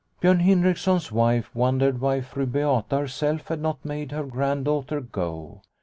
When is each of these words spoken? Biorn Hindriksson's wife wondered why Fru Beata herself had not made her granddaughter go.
Biorn 0.19 0.39
Hindriksson's 0.39 1.11
wife 1.11 1.53
wondered 1.55 2.01
why 2.01 2.21
Fru 2.21 2.47
Beata 2.47 2.97
herself 2.97 3.49
had 3.49 3.61
not 3.61 3.85
made 3.85 4.11
her 4.11 4.23
granddaughter 4.23 4.99
go. 4.99 5.61